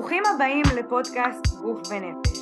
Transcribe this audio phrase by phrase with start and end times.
[0.00, 2.38] ברוכים הבאים לפודקאסט גוף ונפש,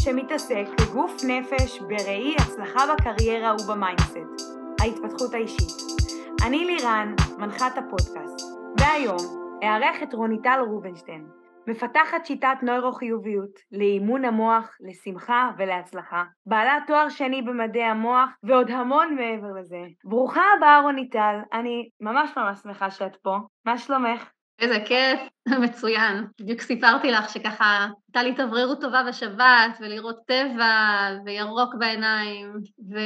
[0.00, 4.46] שמתעסק בגוף נפש בראי הצלחה בקריירה וב mindset,
[4.80, 5.72] ההתפתחות האישית.
[6.46, 8.46] אני לירן, מנחת הפודקאסט,
[8.80, 9.18] והיום
[9.62, 11.26] אארח את רוניטל רובינשטיין,
[11.66, 19.60] מפתחת שיטת נוירוחיוביות לאימון המוח, לשמחה ולהצלחה, בעלת תואר שני במדעי המוח ועוד המון מעבר
[19.60, 19.82] לזה.
[20.04, 23.36] ברוכה הבאה רוניטל, אני ממש ממש שמחה שאת פה,
[23.66, 24.33] מה שלומך?
[24.58, 25.20] איזה כיף,
[25.64, 26.26] מצוין.
[26.40, 32.52] בדיוק סיפרתי לך שככה הייתה לי התאווררות טובה בשבת, ולראות טבע, וירוק בעיניים,
[32.90, 32.98] ו...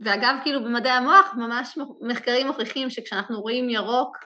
[0.00, 4.16] ואגב, כאילו במדעי המוח ממש מחקרים מוכיחים שכשאנחנו רואים ירוק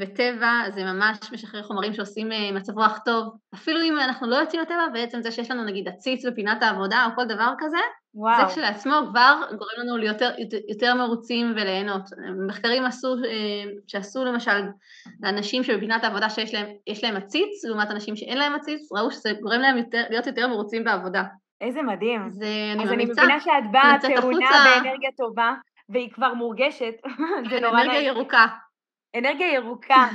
[0.00, 3.34] וטבע זה ממש משחרר חומרים שעושים אה, מצב רוח טוב.
[3.54, 7.16] אפילו אם אנחנו לא יוצאים לטבע, בעצם זה שיש לנו נגיד עציץ בפינת העבודה או
[7.16, 7.78] כל דבר כזה,
[8.14, 8.40] וואו.
[8.40, 12.02] זה כשלעצמו כבר גורם לנו ליותר יותר, יותר מרוצים וליהנות.
[12.46, 14.62] מחקרים עשו, אה, שעשו למשל
[15.22, 16.66] לאנשים שבפינת העבודה שיש להם,
[17.02, 20.84] להם עציץ, לעומת אנשים שאין להם עציץ, ראו שזה גורם להם יותר, להיות יותר מרוצים
[20.84, 21.22] בעבודה.
[21.60, 22.28] איזה מדהים.
[22.30, 25.54] זה, אני אז אני מבינה שאת באה טעונה באנרגיה טובה,
[25.88, 26.94] והיא כבר מורגשת,
[27.50, 27.90] זה נורא נעים.
[27.90, 28.46] אנרגיה ירוקה.
[29.14, 30.08] אנרגיה ירוקה.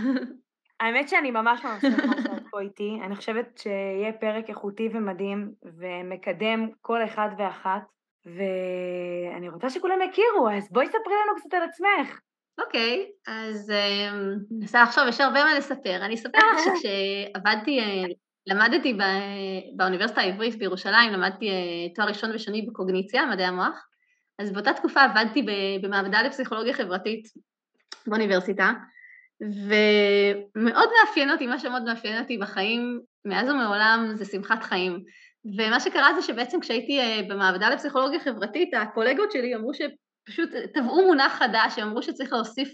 [0.79, 6.69] האמת שאני ממש ממש שמחה שאת פה איתי, אני חושבת שיהיה פרק איכותי ומדהים ומקדם
[6.81, 7.81] כל אחד ואחת,
[8.25, 12.19] ואני רוצה שכולם יכירו, אז בואי ספרי לנו קצת על עצמך.
[12.59, 13.73] אוקיי, okay, אז
[14.51, 16.05] ננסה עכשיו, יש הרבה מה לספר.
[16.05, 18.03] אני אספר לך שכשעבדתי, אה,
[18.47, 18.97] למדתי
[19.75, 23.87] באוניברסיטה העברית בירושלים, למדתי אה, תואר ראשון ושני בקוגניציה, מדעי המוח,
[24.39, 25.45] אז באותה תקופה עבדתי
[25.81, 27.27] במעבדה לפסיכולוגיה חברתית
[28.07, 28.71] באוניברסיטה,
[29.41, 35.03] ומאוד מאפיין אותי, מה שמאוד מאפיין אותי בחיים מאז ומעולם זה שמחת חיים.
[35.57, 41.31] ומה שקרה זה שבעצם כשהייתי אה, במעבדה לפסיכולוגיה חברתית, הקולגות שלי אמרו שפשוט טבעו מונח
[41.31, 42.73] חדש, הם אמרו שצריך להוסיף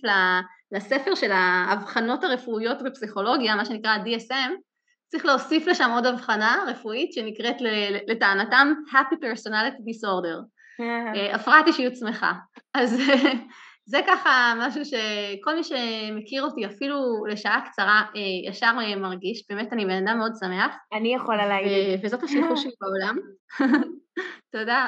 [0.72, 4.52] לספר של האבחנות הרפואיות בפסיכולוגיה, מה שנקרא DSM,
[5.08, 7.56] צריך להוסיף לשם עוד אבחנה רפואית שנקראת
[8.08, 10.44] לטענתם Happy Personality Disorder,
[10.82, 12.34] אה, הפרעת אישיות שמחה.
[12.74, 13.02] אז
[13.88, 19.74] זה ככה משהו שכל מי שמכיר אותי אפילו לשעה קצרה אה, ישר אה, מרגיש, באמת
[19.74, 20.76] אני בן אדם מאוד שמח.
[20.94, 22.00] אני יכולה להגיד.
[22.04, 23.18] וזאת השליחות שלי בעולם.
[24.56, 24.88] תודה.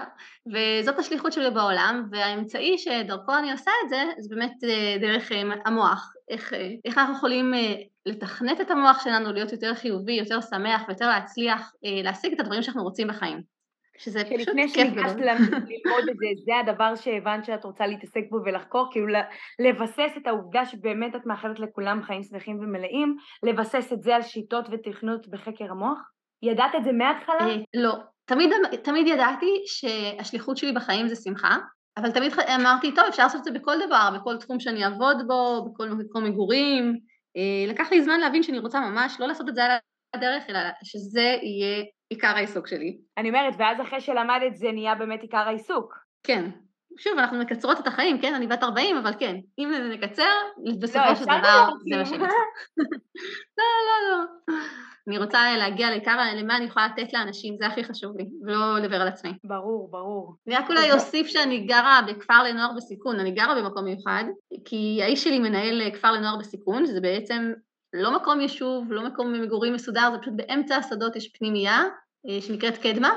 [0.53, 5.31] וזאת השליחות שלי בעולם, והאמצעי שדרכו אני עושה את זה, זה באמת אה, דרך
[5.65, 6.13] המוח.
[6.29, 6.53] איך,
[6.85, 7.53] איך אנחנו יכולים
[8.05, 11.71] לתכנת את המוח שלנו להיות יותר חיובי, יותר שמח ויותר להצליח
[12.03, 13.56] להשיג את הדברים שאנחנו רוצים בחיים.
[13.97, 14.45] שזה פשוט כיף גדול.
[14.49, 19.07] לפני שניגשת ללמוד את זה, זה הדבר שהבנת שאת רוצה להתעסק בו ולחקור, כאילו
[19.59, 24.65] לבסס את העובדה שבאמת את מאחלת לכולם חיים שמחים ומלאים, לבסס את זה על שיטות
[24.71, 25.99] ותכנות בחקר המוח?
[26.41, 27.47] ידעת את זה מההתחלה?
[27.47, 27.93] אה, לא.
[28.25, 28.49] תמיד,
[28.83, 31.57] תמיד ידעתי שהשליחות שלי בחיים זה שמחה,
[31.97, 35.69] אבל תמיד אמרתי, טוב, אפשר לעשות את זה בכל דבר, בכל תחום שאני אעבוד בו,
[35.71, 36.97] בכל מקום מגורים.
[37.37, 39.71] אה, לקח לי זמן להבין שאני רוצה ממש לא לעשות את זה על
[40.13, 42.97] הדרך, אלא שזה יהיה עיקר העיסוק שלי.
[43.17, 45.93] אני אומרת, ואז אחרי שלמדת זה נהיה באמת עיקר העיסוק.
[46.23, 46.49] כן.
[46.97, 48.33] שוב, אנחנו מקצרות את החיים, כן?
[48.33, 50.33] אני בת 40, אבל כן, אם נקצר,
[50.79, 52.33] בסופו של דבר זה מה שאני רוצה.
[53.57, 54.23] לא, לא, לא.
[55.07, 59.01] אני רוצה להגיע לעיקר, למה אני יכולה לתת לאנשים, זה הכי חשוב לי, ולא לדבר
[59.01, 59.31] על עצמי.
[59.43, 60.35] ברור, ברור.
[60.47, 64.23] אני רק אולי אוסיף שאני גרה בכפר לנוער בסיכון, אני גרה במקום מיוחד,
[64.65, 67.51] כי האיש שלי מנהל כפר לנוער בסיכון, שזה בעצם
[67.93, 71.83] לא מקום יישוב, לא מקום מגורים מסודר, זה פשוט באמצע השדות יש פנימייה
[72.29, 73.09] אה, שנקראת קדמה,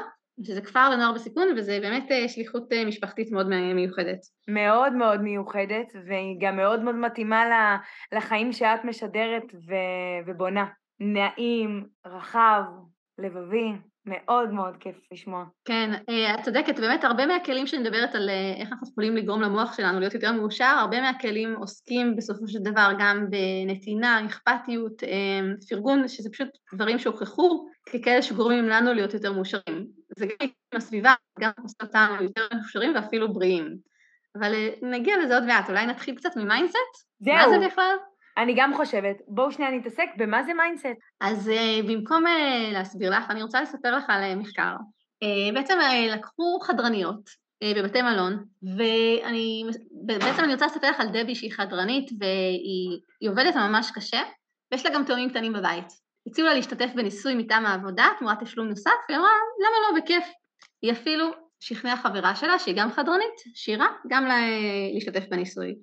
[0.46, 4.20] שזה כפר לנוער בסיכון, וזה באמת אה, שליחות אה, משפחתית מאוד מיוחדת.
[4.48, 7.76] מאוד מאוד מיוחדת, והיא גם מאוד מאוד מתאימה
[8.12, 9.44] לחיים שאת משדרת
[10.26, 10.66] ובונה.
[11.00, 12.62] נעים, רחב,
[13.18, 13.72] לבבי.
[14.06, 15.44] מאוד מאוד כיף לשמוע.
[15.64, 19.42] כן, אה, את צודקת, באמת הרבה מהכלים שאני מדברת על אה, איך אנחנו יכולים לגרום
[19.42, 25.40] למוח שלנו להיות יותר מאושר, הרבה מהכלים עוסקים בסופו של דבר גם בנתינה, אכפתיות, אה,
[25.68, 29.86] פרגון, שזה פשוט דברים שהוכחו ככאלה שגורמים לנו להיות יותר מאושרים.
[30.16, 33.76] זה גם עם הסביבה, גם עושה אותנו יותר מאושרים ואפילו בריאים.
[34.38, 34.52] אבל
[34.82, 37.06] נגיע לזה עוד מעט, אולי נתחיל קצת מ mindset?
[37.20, 37.34] זהו.
[37.34, 37.96] מה זה בכלל?
[38.42, 39.16] אני גם חושבת.
[39.28, 40.86] בואו שנייה נתעסק במה זה mindset.
[41.20, 44.74] אז uh, במקום uh, להסביר לך, אני רוצה לספר לך על uh, מחקר.
[45.24, 48.44] Uh, בעצם uh, לקחו חדרניות uh, בבתי מלון,
[48.76, 49.64] ואני
[50.06, 54.20] בעצם אני רוצה לספר לך על דבי שהיא חדרנית והיא עובדת ממש קשה,
[54.72, 55.86] ויש לה גם תאומים קטנים בבית.
[56.26, 60.24] הציעו לה להשתתף בניסוי מטעם העבודה תמורת תשלום נוסף, והיא אמרה, למה לא, בכיף.
[60.82, 64.36] היא אפילו שכנעה חברה שלה, שהיא גם חדרנית, שירה, גם לה,
[64.94, 65.74] להשתתף בניסוי.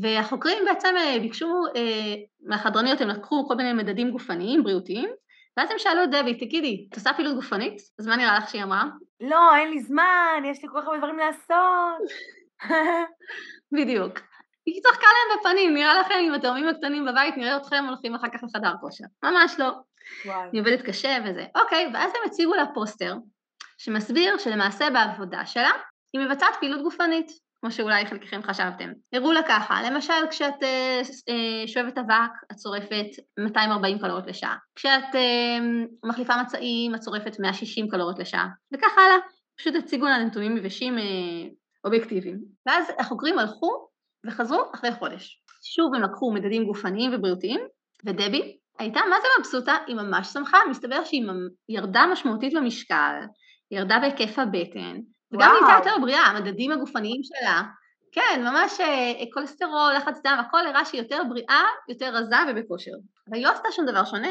[0.00, 2.14] והחוקרים בעצם אה, ביקשו אה,
[2.46, 5.08] מהחדרניות, הם לקחו כל מיני מדדים גופניים, בריאותיים,
[5.56, 7.76] ואז הם שאלו את דבי, תגידי, את עושה פעילות גופנית?
[7.98, 8.84] אז מה נראה לך שהיא אמרה?
[9.20, 12.10] לא, אין לי זמן, יש לי כל כך הרבה דברים לעשות.
[13.76, 14.20] בדיוק.
[14.66, 18.44] היא צחקה להם בפנים, נראה לכם אם התאומים הקטנים בבית, נראה אתכם הולכים אחר כך
[18.44, 19.04] לחדר כושר.
[19.22, 19.70] ממש לא.
[20.26, 20.48] וואי.
[20.50, 21.44] אני עובדת קשה וזה.
[21.54, 23.14] אוקיי, ואז הם הציגו לה פוסטר
[23.78, 25.70] שמסביר שלמעשה בעבודה שלה
[26.12, 27.30] היא מבצעת פעילות גופנית,
[27.64, 28.92] כמו שאולי חלקכם חשבתם.
[29.12, 33.06] הראו לה ככה, למשל כשאת אה, אה, שואבת אבק, את צורפת
[33.38, 34.56] 240 קלוריות לשעה.
[34.74, 35.58] כשאת אה,
[36.04, 39.16] מחליפה מצעים, את צורפת 160 קלוריות לשעה, וכך הלאה.
[39.58, 41.02] פשוט הציגו לה נתונים יבשים אה,
[41.84, 42.38] אובייקטיביים.
[42.66, 43.88] ואז החוקרים הלכו
[44.26, 45.42] וחזרו אחרי חודש.
[45.62, 47.60] שוב הם לקחו מדדים גופניים ובריאותיים,
[48.06, 51.22] ודבי הייתה מה זה מבסוטה, היא ממש שמחה, מסתבר שהיא
[51.68, 53.14] ירדה משמעותית במשקל,
[53.70, 55.00] ירדה בהיקף הבטן,
[55.34, 57.62] וגם הייתה יותר בריאה, המדדים הגופניים שלה,
[58.12, 62.90] כן, ממש אה, כולסטרול, לחץ דם, הכל הראה שהיא יותר בריאה, יותר רזה ובכושר.
[63.28, 64.28] אבל היא לא עשתה שום דבר שונה.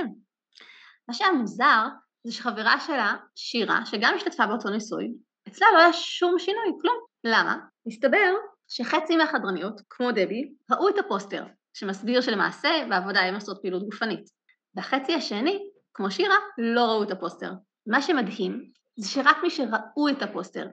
[1.08, 1.88] מה שהיה מוזר,
[2.24, 5.14] זה שחברה שלה, שירה, שגם השתתפה באותו ניסוי,
[5.48, 6.96] אצלה לא היה שום שינוי, כלום.
[7.24, 7.58] למה?
[7.86, 8.34] מסתבר
[8.68, 14.30] שחצי מהחדרניות, כמו דבי, ראו את הפוסטר, שמסביר שלמעשה בעבודה הן עושות פעילות גופנית.
[14.76, 15.60] והחצי השני,
[15.94, 17.52] כמו שירה, לא ראו את הפוסטר.
[17.88, 20.68] מה שמדהים זה שרק מי שראו את הפוסטר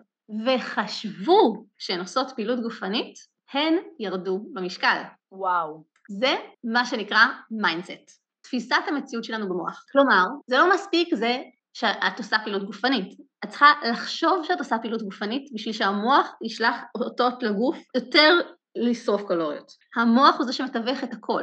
[0.46, 3.14] וחשבו שהן עושות פעילות גופנית,
[3.52, 5.02] הן ירדו במשקל.
[5.32, 5.84] וואו.
[6.10, 6.34] זה
[6.64, 9.84] מה שנקרא mindset, תפיסת המציאות שלנו במוח.
[9.92, 11.42] כלומר, זה לא מספיק זה
[11.72, 13.20] שאת עושה פעילות גופנית.
[13.44, 18.40] את צריכה לחשוב שאת עושה פעילות גופנית בשביל שהמוח ישלח אותות לגוף יותר
[18.76, 19.72] לשרוף קלוריות.
[19.96, 21.42] המוח הוא זה שמתווך את הכל.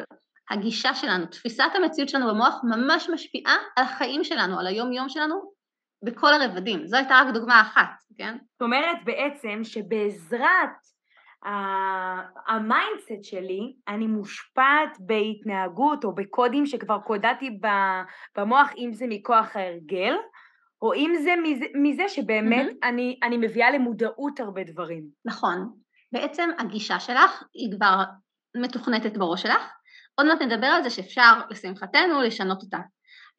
[0.50, 5.52] הגישה שלנו, תפיסת המציאות שלנו במוח ממש משפיעה על החיים שלנו, על היום יום שלנו,
[6.04, 6.88] בכל הרבדים.
[6.88, 8.38] זו הייתה רק דוגמה אחת, כן?
[8.52, 10.70] זאת אומרת בעצם שבעזרת
[12.48, 17.60] ה mindset שלי, אני מושפעת בהתנהגות או בקודים שכבר קודדתי
[18.38, 20.14] במוח, אם זה מכוח ההרגל,
[20.82, 22.88] או אם זה מזה, מזה שבאמת mm-hmm.
[22.88, 25.04] אני, אני מביאה למודעות הרבה דברים.
[25.26, 25.74] נכון.
[26.12, 28.04] בעצם הגישה שלך היא כבר
[28.58, 29.72] מתוכנתת בראש שלך.
[30.16, 32.78] עוד מעט נדבר על זה שאפשר, לשמחתנו, לשנות אותה.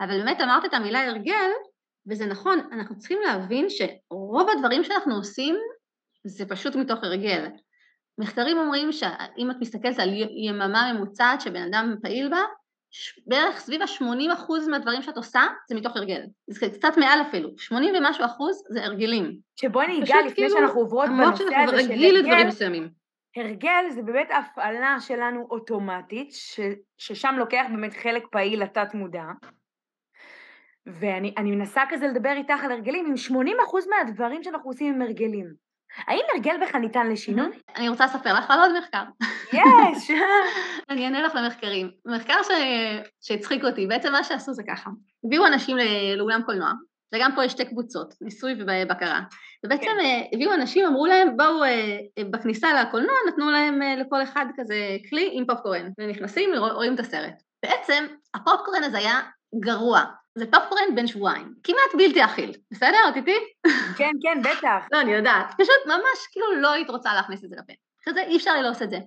[0.00, 1.50] אבל באמת אמרת את המילה הרגל,
[2.08, 5.56] וזה נכון, אנחנו צריכים להבין שרוב הדברים שאנחנו עושים
[6.26, 7.46] זה פשוט מתוך הרגל.
[8.18, 10.08] מחקרים אומרים שאם את מסתכלת על
[10.46, 12.40] יממה ממוצעת שבן אדם פעיל בה,
[13.26, 16.20] בערך סביב ה-80% מהדברים שאת עושה זה מתוך הרגל.
[16.46, 19.38] זה קצת מעל אפילו, 80 ומשהו אחוז זה הרגלים.
[19.60, 22.50] שבואי ניגע לפני כאילו, שאנחנו עוברות בנושא הזה של הרגל.
[23.36, 26.60] הרגל זה באמת הפעלה שלנו אוטומטית, ש,
[26.98, 29.24] ששם לוקח באמת חלק פעיל לתת מודע.
[31.00, 33.40] ואני מנסה כזה לדבר איתך על הרגלים, עם 80%
[33.90, 35.68] מהדברים שאנחנו עושים הם הרגלים.
[36.06, 37.46] האם הרגל בכלל ניתן לשינוי?
[37.76, 39.02] אני רוצה לספר לך על עוד מחקר.
[39.52, 40.10] יש!
[40.90, 41.90] אני אענה לך למחקרים.
[42.06, 42.40] מחקר
[43.20, 44.90] שהצחיק אותי, בעצם מה שעשו זה ככה.
[45.24, 45.76] הביאו אנשים
[46.16, 46.72] לאולם קולנוע,
[47.14, 49.20] וגם פה יש שתי קבוצות, ניסוי ובקרה.
[49.66, 50.00] ובעצם כן.
[50.00, 51.98] אה, הביאו אנשים, אמרו להם, בואו אה,
[52.30, 57.42] בכניסה לקולנוע, נתנו להם אה, לכל אחד כזה כלי עם פופקורן, ונכנסים, רואים את הסרט.
[57.62, 59.20] בעצם הפופקורן הזה היה
[59.60, 60.04] גרוע,
[60.38, 63.08] זה פופקורן בן שבועיים, כמעט בלתי אכיל, בסדר?
[63.08, 63.36] את איתי?
[63.96, 64.86] כן, כן, בטח.
[64.92, 67.72] לא, אני יודעת, פשוט ממש כאילו לא היית רוצה להכניס את זה לפה.
[68.02, 68.98] כזה אי אפשר לי לעשות את זה.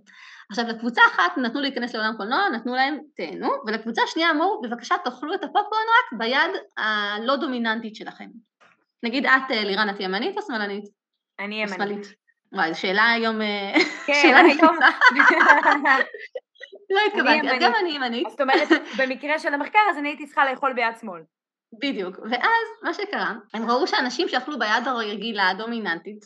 [0.52, 5.34] עכשיו לקבוצה אחת נתנו להיכנס לעולם קולנוע, נתנו להם תהנו, ולקבוצה שנייה אמרו בבקשה תאכלו
[5.34, 8.28] את הפופקורן רק ביד הלא דומיננטית שלכם.
[9.04, 10.84] נגיד את לירן, את ימנית או שמאלנית?
[11.40, 12.08] אני ימנית.
[12.54, 13.42] וואי, זו שאלה היום...
[13.42, 13.74] אה,
[14.08, 14.78] כן, היום...
[16.92, 18.30] לא התכוונתי, אז גם אני ימנית.
[18.30, 18.68] זאת אומרת,
[19.00, 21.22] במקרה של המחקר אז אני הייתי צריכה לאכול ביד שמאל.
[21.82, 26.26] בדיוק, ואז מה שקרה, הם ראו שאנשים שאכלו ביד הרגילה הדומיננטית,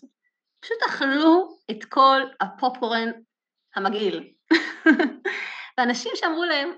[0.62, 3.12] פשוט אכלו את כל הפופקורן
[3.76, 4.30] המגעיל.
[5.78, 6.72] ואנשים שאמרו להם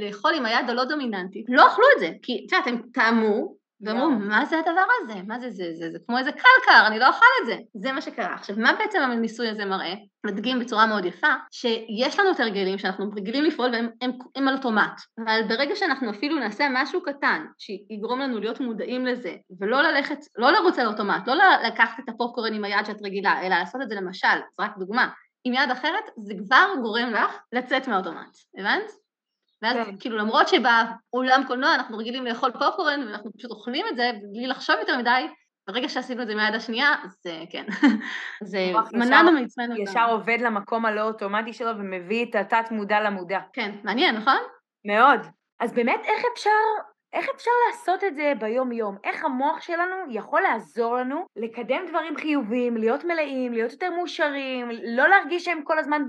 [0.00, 4.10] לאכול עם היד הלא דומיננטית, לא אכלו את זה, כי את יודעת, הם טעמו, ואמרו,
[4.10, 5.22] מה זה הדבר הזה?
[5.26, 5.64] מה זה זה?
[5.74, 7.56] זה, זה כמו איזה קלקר, אני לא אוכל את זה.
[7.74, 8.34] זה מה שקרה.
[8.34, 9.94] עכשיו, מה בעצם הניסוי הזה מראה?
[10.26, 14.54] מדגים בצורה מאוד יפה, שיש לנו את הרגלים שאנחנו רגילים לפעול והם הם, הם על
[14.54, 15.00] אוטומט.
[15.18, 20.52] אבל ברגע שאנחנו אפילו נעשה משהו קטן, שיגרום לנו להיות מודעים לזה, ולא ללכת, לא
[20.52, 21.34] לרוץ על אוטומט, לא
[21.66, 25.08] לקחת את הפופקורן עם היד שאת רגילה, אלא לעשות את זה למשל, זו רק דוגמה,
[25.44, 29.01] עם יד אחרת, זה כבר גורם לך לצאת מהאוטומט, הבנת?
[29.62, 29.96] ואז כן.
[30.00, 34.76] כאילו למרות שבאולם קולנוע אנחנו רגילים לאכול פופקורן ואנחנו פשוט אוכלים את זה בלי לחשוב
[34.80, 35.26] יותר מדי,
[35.68, 37.64] ברגע שעשינו את זה מהיד השנייה, זה כן,
[38.50, 39.82] זה מנענו מעצמנו.
[39.82, 43.40] ישר עובד למקום הלא אוטומטי שלו ומביא את התת מודע למודע.
[43.52, 44.38] כן, מעניין, נכון?
[44.84, 45.20] מאוד.
[45.60, 46.50] אז באמת איך אפשר
[47.12, 48.96] איך אפשר לעשות את זה ביום-יום?
[49.04, 55.08] איך המוח שלנו יכול לעזור לנו לקדם דברים חיוביים, להיות מלאים, להיות יותר מאושרים, לא
[55.08, 56.02] להרגיש שהם כל הזמן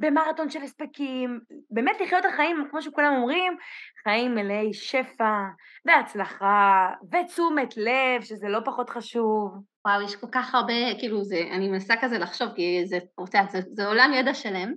[0.00, 3.56] במרתון של הספקים, באמת לחיות את החיים, כמו שכולם אומרים,
[4.02, 5.40] חיים מלאי שפע,
[5.86, 9.73] והצלחה, ותשומת לב, שזה לא פחות חשוב.
[9.86, 13.60] וואו, יש כל כך הרבה, כאילו, זה, אני מנסה כזה לחשוב, כי זה, יודעת, זה,
[13.72, 14.72] זה עולם ידע שלם.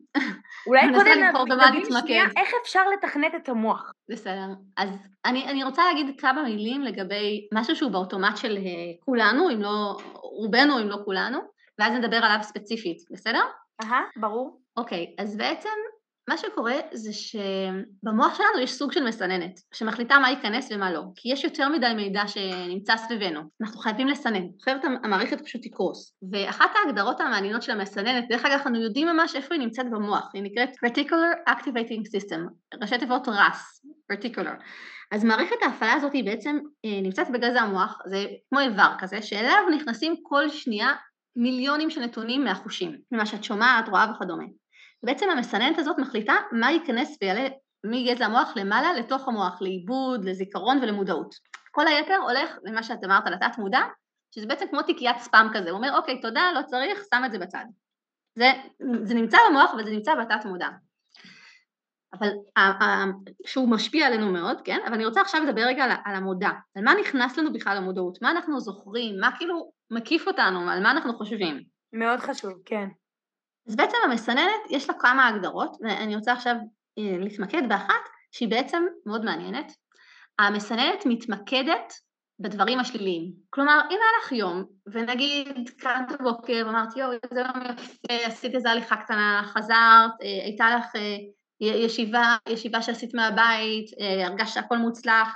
[0.68, 1.12] אולי קודם
[1.70, 1.86] נבין.
[2.02, 3.92] שנייה איך אפשר לתכנת את המוח.
[4.10, 4.48] בסדר.
[4.78, 4.90] אז
[5.26, 8.64] אני, אני רוצה להגיד כמה מילים לגבי משהו שהוא באוטומט של אה,
[9.00, 11.40] כולנו, אם לא, רובנו אם לא כולנו,
[11.80, 13.44] ואז נדבר עליו ספציפית, בסדר?
[13.84, 14.60] אהה, ברור.
[14.78, 15.70] אוקיי, אז בעצם
[16.28, 21.34] מה שקורה זה שבמוח שלנו יש סוג של מסננת, שמחליטה מה ייכנס ומה לא, כי
[21.34, 26.18] יש יותר מדי מידע שנמצא סביבנו, אנחנו חייבים לסנן, אחרת המערכת פשוט תקרוס.
[26.32, 30.44] ואחת ההגדרות המעניינות של המסננת, דרך אגב אנחנו יודעים ממש איפה היא נמצאת במוח, היא
[30.44, 32.40] נקראת Reticular Activating System,
[32.82, 34.64] ראשי תיבות RAS, Reticular.
[35.12, 39.64] אז מערכת ההפעלה הזאת היא בעצם אה, נמצאת בגזע המוח, זה כמו איבר כזה, שאליו
[39.76, 40.94] נכנסים כל שנייה
[41.36, 44.44] מיליונים של נתונים מהחושים, ממה שאת שומעת, רואה וכדומה.
[45.04, 47.48] בעצם המסננת הזאת מחליטה מה ייכנס ויעלה
[47.86, 51.36] מגזע המוח למעלה לתוך המוח, לעיבוד, לזיכרון ולמודעות.
[51.72, 53.82] כל היתר הולך למה שאת אמרת, לתת מודע,
[54.36, 57.40] שזה בעצם כמו תיקיית ספאם כזה, הוא אומר אוקיי תודה, לא צריך, שם את זה
[57.40, 57.66] בצד.
[58.36, 58.52] זה,
[59.04, 60.68] זה נמצא במוח וזה נמצא בתת מודע.
[62.14, 62.30] אבל
[63.46, 64.80] שהוא משפיע עלינו מאוד, כן?
[64.86, 68.22] אבל אני רוצה עכשיו לדבר רגע על, על המודע, על מה נכנס לנו בכלל למודעות,
[68.22, 71.64] מה אנחנו זוכרים, מה כאילו מקיף אותנו, על מה אנחנו חושבים.
[71.94, 72.88] מאוד חשוב, כן.
[73.68, 76.56] אז בעצם המסננת יש לה כמה הגדרות, ואני רוצה עכשיו
[76.98, 79.72] אה, להתמקד באחת שהיא בעצם מאוד מעניינת.
[80.40, 81.94] המסננת מתמקדת
[82.40, 83.32] בדברים השליליים.
[83.50, 88.70] כלומר, אם היה לך יום, ונגיד קמת בבוקר ואמרת, יואו, איזה יום יפה, עשית איזה
[88.70, 91.18] הליכה קטנה, חזרת, אה, הייתה לך אה,
[91.62, 93.86] ישיבה, ישיבה שעשית מהבית,
[94.26, 95.36] הרגשת שהכל מוצלח,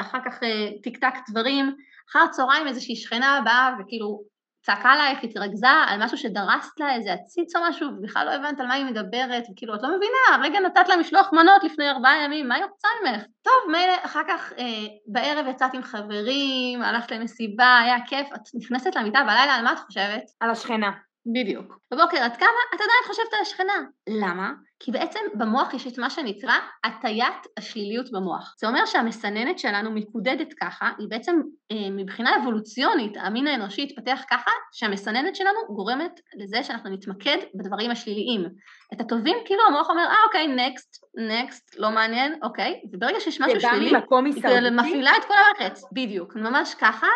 [0.00, 0.40] אחר כך
[0.82, 1.76] טקטקת דברים,
[2.10, 4.22] אחר הצהריים איזושהי שכנה באה וכאילו
[4.66, 8.66] צעקה עלייך, התרכזה על משהו שדרסת לה, איזה עציץ או משהו, ובכלל לא הבנת על
[8.66, 12.48] מה היא מדברת, וכאילו, את לא מבינה, הרגע נתת לה משלוח מנות לפני ארבעה ימים,
[12.48, 13.22] מה היא רוצה ממך?
[13.42, 14.64] טוב, מילא, אחר כך אה,
[15.06, 19.78] בערב יצאת עם חברים, הלכת למסיבה, היה כיף, את נכנסת למיטה בלילה, על מה את
[19.78, 20.22] חושבת?
[20.40, 20.90] על השכנה.
[21.34, 21.78] בדיוק.
[21.90, 23.72] בבוקר את קמה, את עדיין חושבת על השכנה.
[24.08, 24.52] למה?
[24.80, 26.54] כי בעצם במוח יש את מה שנקרא
[26.84, 28.54] הטיית השליליות במוח.
[28.60, 31.40] זה אומר שהמסננת שלנו מקודדת ככה, היא בעצם
[31.72, 38.46] אה, מבחינה אבולוציונית, המין האנושי התפתח ככה, שהמסננת שלנו גורמת לזה שאנחנו נתמקד בדברים השליליים.
[38.94, 43.60] את הטובים, כאילו המוח אומר, אה אוקיי, נקסט, נקסט, לא מעניין, אוקיי, וברגע שיש משהו
[43.60, 47.08] שלילי, היא מפעילה את כל המערכת, בדיוק, ממש ככה,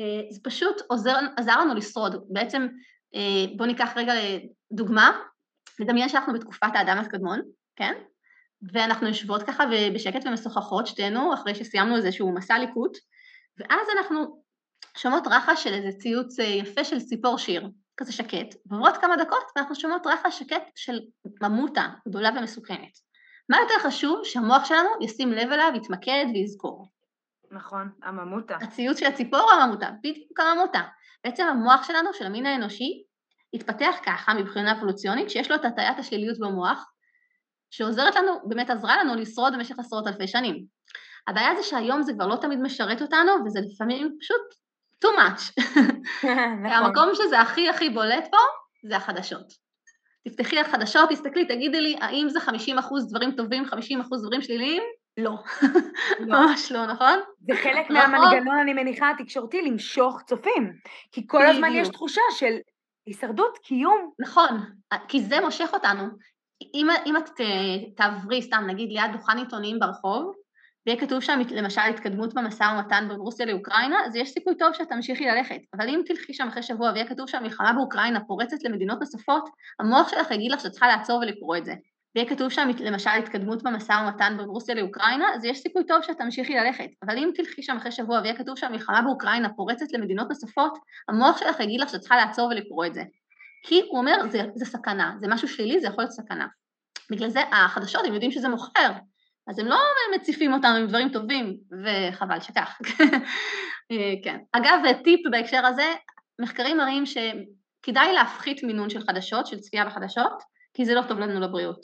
[0.00, 2.24] אה, זה פשוט עוזר, עזר לנו לשרוד.
[2.28, 2.66] בעצם
[3.56, 4.12] בואו ניקח רגע
[4.72, 5.20] דוגמה,
[5.80, 7.40] נדמיין שאנחנו בתקופת האדם הקדמון,
[7.76, 7.94] כן?
[8.72, 12.98] ואנחנו יושבות ככה בשקט ומשוחחות שתינו אחרי שסיימנו איזשהו מסע ליקוט
[13.58, 14.42] ואז אנחנו
[14.96, 19.44] שומעות רחש של איזה ציוץ אה, יפה של ציפור שיר, כזה שקט, ועוברות כמה דקות
[19.56, 21.00] ואנחנו שומעות רחש שקט של
[21.42, 22.98] ממוטה גדולה ומסוכנת.
[23.48, 26.88] מה יותר חשוב שהמוח שלנו ישים לב אליו, יתמקד ויזכור?
[27.50, 28.56] נכון, הממוטה.
[28.56, 29.90] הציוץ של הציפור או הממוטה?
[29.98, 30.82] בדיוק הממוטה.
[31.24, 33.02] בעצם המוח שלנו, של המין האנושי,
[33.54, 36.92] התפתח ככה מבחינה אבולוציונית, שיש לו את הטיית השליליות במוח,
[37.70, 40.64] שעוזרת לנו, באמת עזרה לנו לשרוד במשך עשרות אלפי שנים.
[41.28, 44.40] הבעיה זה שהיום זה כבר לא תמיד משרת אותנו, וזה לפעמים פשוט
[45.04, 45.52] too much.
[46.24, 46.66] נכון.
[46.66, 48.38] המקום שזה הכי הכי בולט פה,
[48.88, 49.46] זה החדשות.
[50.28, 52.50] תפתחי החדשות, תסתכלי, תגידי לי, האם זה 50%
[53.08, 53.68] דברים טובים, 50%
[54.22, 54.82] דברים שליליים?
[55.18, 55.34] לא.
[56.20, 56.40] לא.
[56.40, 57.18] ממש לא, נכון?
[57.40, 58.10] זה חלק נכון.
[58.10, 60.72] מהמנגנון, אני מניחה, התקשורתי, למשוך צופים.
[61.12, 62.56] כי כל הזמן יש תחושה של
[63.06, 64.10] הישרדות, קיום.
[64.18, 64.60] נכון,
[65.08, 66.04] כי זה מושך אותנו.
[66.74, 67.30] אם, אם את
[67.96, 70.32] תעברי, סתם נגיד, ליד דוכן עיתונאים ברחוב,
[70.86, 74.88] ויהיה כתוב שם למשל התקדמות במשא ומתן בין רוסיה לאוקראינה, אז יש סיכוי טוב שאת
[74.88, 75.60] תמשיכי ללכת.
[75.74, 79.48] אבל אם תלכי שם אחרי שבוע ויהיה כתוב שהמלחמה באוקראינה פורצת למדינות נוספות,
[79.80, 81.74] המוח שלך יגיד לך שאת צריכה לעצור ולקרוא את זה.
[82.14, 86.18] ויהיה כתוב שם למשל התקדמות במשא ומתן בין רוסיה לאוקראינה, אז יש סיכוי טוב שאת
[86.18, 86.88] תמשיכי ללכת.
[87.02, 91.60] אבל אם תלכי שם אחרי שבוע ויהיה כתוב שהמלחמה באוקראינה פורצת למדינות נוספות, המוח שלך
[91.60, 93.02] יגיד לך שאת צריכה לעצור ולקרוא את זה.
[93.62, 96.46] כי הוא אומר, זה, זה סכנה, זה משהו שלילי, זה יכול להיות סכנה.
[97.10, 98.90] בגלל זה החדשות, הם יודעים שזה מוכר,
[99.48, 99.78] אז הם לא
[100.14, 102.78] מציפים אותנו עם דברים טובים, וחבל שכך.
[104.24, 104.38] כן.
[104.52, 105.92] אגב, טיפ בהקשר הזה,
[106.38, 110.42] מחקרים מראים שכדאי להפחית מינון של חדשות, של צפייה בחדשות,
[110.78, 111.80] כי זה לא טוב לנו לבריאות.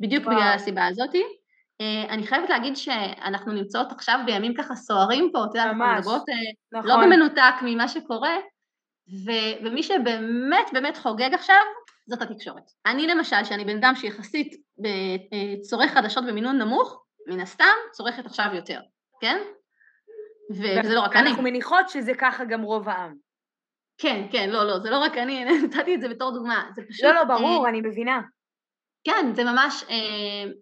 [0.00, 0.36] בדיוק וואו.
[0.36, 1.22] בגלל הסיבה הזאתי.
[1.82, 6.22] Uh, אני חייבת להגיד שאנחנו נמצאות עכשיו בימים ככה סוערים פה, את יודעת, אנחנו מדברות
[6.28, 6.90] uh, נכון.
[6.90, 8.36] לא במנותק ממה שקורה,
[9.26, 11.62] ו- ומי שבאמת באמת חוגג עכשיו,
[12.06, 12.70] זאת התקשורת.
[12.86, 18.46] אני למשל, שאני בן אדם שיחסית אה, צורך חדשות במינון נמוך, מן הסתם צורכת עכשיו
[18.54, 18.80] יותר,
[19.20, 19.38] כן?
[20.50, 21.28] וזה לא רק אני.
[21.28, 23.14] אנחנו מניחות שזה ככה גם רוב העם.
[24.00, 27.04] כן, כן, לא, לא, זה לא רק אני, נתתי את זה בתור דוגמה, זה פשוט...
[27.04, 28.20] לא, לא, ברור, אה, אני מבינה.
[29.04, 30.52] כן, זה ממש, אה,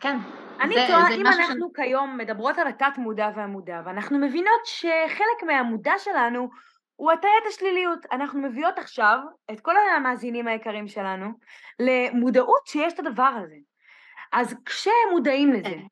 [0.00, 0.16] כן,
[0.60, 1.72] אני תוהה, אם אנחנו.
[1.72, 6.48] כיום מדברות על התת-מודע והמודע, ואנחנו מבינות שחלק מהמודע שלנו
[6.96, 7.98] הוא הטיית השליליות.
[8.12, 9.18] אנחנו מביאות עכשיו
[9.52, 11.26] את כל המאזינים היקרים שלנו
[11.78, 13.56] למודעות שיש את הדבר הזה.
[14.32, 15.86] אז כשהם מודעים לזה, כן.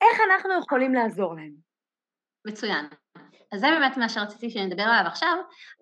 [0.00, 1.52] איך אנחנו יכולים לעזור להם?
[2.46, 2.84] מצוין.
[3.52, 5.36] אז זה באמת מה שרציתי שנדבר עליו עכשיו.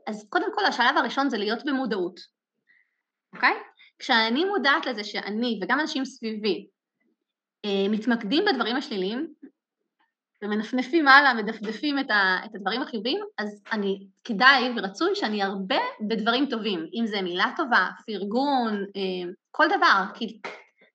[0.07, 2.21] אז קודם כל, השלב הראשון זה להיות במודעות,
[3.35, 3.55] אוקיי?
[3.99, 6.67] כשאני מודעת לזה שאני וגם אנשים סביבי
[7.65, 9.35] אה, מתמקדים בדברים השליליים
[10.43, 16.47] ומנפנפים הלאה, מדפדפים את, ה, את הדברים החיוביים, אז אני, כדאי ורצוי שאני ארבה בדברים
[16.51, 20.41] טובים, אם זה מילה טובה, פרגון, אה, כל דבר, כי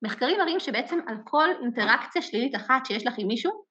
[0.01, 3.63] מחקרים מראים שבעצם על כל אינטראקציה שלילית אחת שיש לך עם מישהו,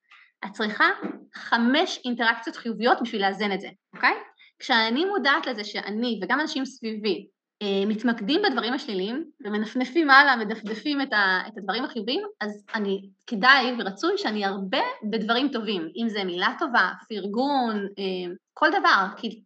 [0.44, 0.88] את צריכה
[1.34, 4.14] חמש אינטראקציות חיוביות בשביל לאזן את זה, אוקיי?
[4.58, 7.26] כשאני מודעת לזה שאני וגם אנשים סביבי
[7.62, 13.72] אה, מתמקדים בדברים השליליים ומנפנפים הלאה, מדפדפים את, ה, את הדברים החיוביים, אז אני, כדאי
[13.78, 19.42] ורצוי שאני ארבה בדברים טובים, אם זה מילה טובה, פרגון, אה, כל דבר, כי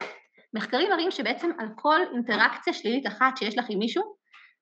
[0.54, 4.02] מחקרים מראים שבעצם על כל אינטראקציה שלילית אחת שיש לך עם מישהו,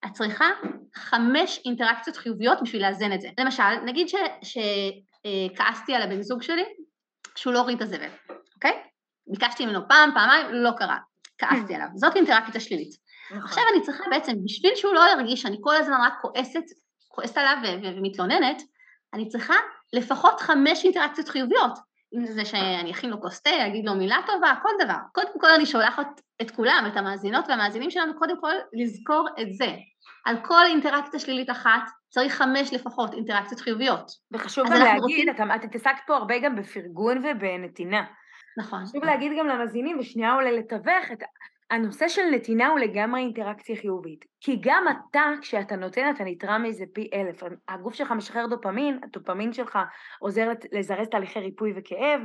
[0.07, 0.51] את צריכה
[0.95, 3.29] חמש אינטראקציות חיוביות בשביל לאזן את זה.
[3.41, 4.09] למשל, נגיד
[5.27, 6.65] שכעסתי על הבן זוג שלי
[7.37, 8.09] שהוא לא הוריד את הזבל,
[8.55, 8.83] אוקיי?
[9.27, 10.99] ביקשתי ממנו פעם, פעמיים, לא קרה,
[11.39, 12.95] כעסתי עליו, זאת אינטראקציה שלילית.
[13.31, 13.43] נכון.
[13.45, 16.65] עכשיו אני צריכה בעצם, בשביל שהוא לא ירגיש שאני כל הזמן רק כועסת,
[17.09, 18.63] כועסת עליו ומתלוננת,
[19.15, 19.55] אני צריכה
[19.93, 21.79] לפחות חמש אינטראקציות חיוביות.
[22.15, 24.99] אם זה שאני אכין לו כוס תה, אגיד לו מילה טובה, כל דבר.
[25.13, 26.07] קודם כל אני שולחת
[26.43, 29.77] את כולם, את המאזינות והמאזינים שלנו, קודם כל לזכור את זה.
[30.25, 34.11] על כל אינטראקציה שלילית אחת צריך חמש לפחות אינטראקציות חיוביות.
[34.33, 35.29] וחשוב גם להגיד, רוצים...
[35.29, 38.05] את, את התעסקת פה הרבה גם בפרגון ובנתינה.
[38.59, 38.87] נכון.
[38.87, 41.23] חשוב להגיד גם למאזינים, ושנייה אולי לתווך, את,
[41.73, 44.25] הנושא של נתינה הוא לגמרי אינטראקציה חיובית.
[44.41, 47.43] כי גם אתה, כשאתה נותן, אתה נתרע מזה פי אלף.
[47.69, 49.79] הגוף שלך משחרר דופמין, הדופמין שלך
[50.19, 52.21] עוזר לזרז תהליכי ריפוי וכאב.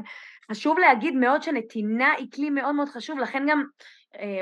[0.51, 3.63] חשוב להגיד מאוד שנתינה היא כלי מאוד מאוד חשוב, לכן גם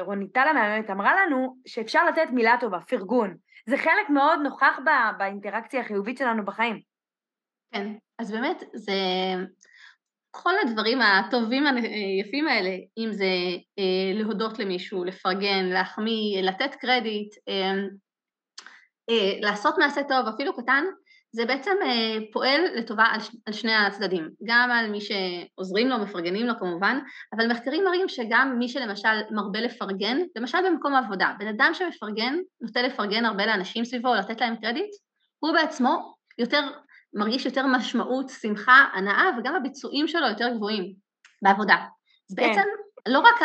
[0.01, 3.35] רוניטל המאמנת אמרה לנו שאפשר לתת מילה טובה, פרגון.
[3.70, 4.79] זה חלק מאוד נוכח
[5.18, 6.79] באינטראקציה החיובית שלנו בחיים.
[7.72, 7.87] כן,
[8.20, 8.94] אז באמת זה
[10.31, 13.25] כל הדברים הטובים היפים האלה, אם זה
[13.79, 17.74] אה, להודות למישהו, לפרגן, להחמיא, לתת קרדיט, אה,
[19.09, 20.83] אה, לעשות מעשה טוב, אפילו קטן,
[21.35, 26.48] זה בעצם אה, פועל לטובה על, על שני הצדדים, גם על מי שעוזרים לו, מפרגנים
[26.48, 27.00] לו כמובן,
[27.35, 32.81] אבל מחקרים מראים שגם מי שלמשל מרבה לפרגן, למשל במקום העבודה, בן אדם שמפרגן, נוטה
[32.81, 34.89] לפרגן הרבה לאנשים סביבו, לתת להם קרדיט,
[35.39, 36.61] הוא בעצמו יותר
[37.13, 40.93] מרגיש יותר משמעות, שמחה, הנאה, וגם הביצועים שלו יותר גבוהים
[41.41, 41.75] בעבודה.
[42.31, 42.48] אז כן.
[42.48, 42.67] בעצם
[43.07, 43.41] לא רק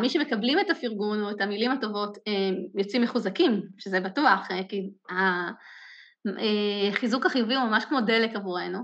[0.00, 2.18] מי שמקבלים את הפרגון או את המילים הטובות
[2.78, 5.83] יוצאים מחוזקים, שזה בטוח, אה, כי החיזוק
[6.26, 8.78] אה, החיובי הוא ממש כמו דלק עבורנו,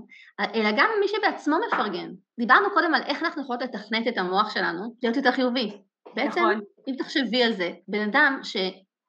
[0.55, 2.11] אלא גם מי שבעצמו מפרגן.
[2.39, 5.71] דיברנו קודם על איך אנחנו יכולות לתכנת את המוח שלנו להיות יותר חיובי.
[6.15, 6.61] בעצם, נכון.
[6.87, 8.57] אם תחשבי על זה, בן אדם ש...